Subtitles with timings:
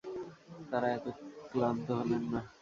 [0.69, 1.11] তারা এতে
[1.51, 2.39] ক্লান্ত হলেন না।